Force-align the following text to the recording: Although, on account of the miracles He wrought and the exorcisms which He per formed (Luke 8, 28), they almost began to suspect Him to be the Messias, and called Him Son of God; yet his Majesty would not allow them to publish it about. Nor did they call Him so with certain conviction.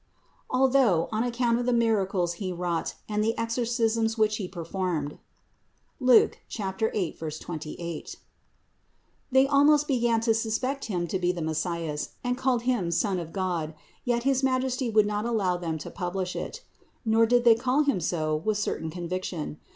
Although, 0.49 1.09
on 1.11 1.23
account 1.23 1.59
of 1.59 1.67
the 1.67 1.71
miracles 1.73 2.33
He 2.41 2.51
wrought 2.51 2.95
and 3.07 3.23
the 3.23 3.37
exorcisms 3.37 4.17
which 4.17 4.37
He 4.37 4.47
per 4.47 4.65
formed 4.65 5.19
(Luke 5.99 6.39
8, 6.57 7.19
28), 7.19 8.15
they 9.31 9.45
almost 9.47 9.87
began 9.87 10.19
to 10.21 10.33
suspect 10.33 10.85
Him 10.85 11.05
to 11.05 11.19
be 11.19 11.31
the 11.31 11.43
Messias, 11.43 12.13
and 12.23 12.35
called 12.35 12.63
Him 12.63 12.89
Son 12.89 13.19
of 13.19 13.31
God; 13.31 13.75
yet 14.03 14.23
his 14.23 14.41
Majesty 14.41 14.89
would 14.89 15.05
not 15.05 15.25
allow 15.27 15.55
them 15.55 15.77
to 15.77 15.91
publish 15.91 16.35
it 16.35 16.61
about. 16.61 16.89
Nor 17.05 17.25
did 17.27 17.43
they 17.43 17.53
call 17.53 17.83
Him 17.83 17.99
so 17.99 18.35
with 18.35 18.57
certain 18.57 18.89
conviction. 18.89 19.59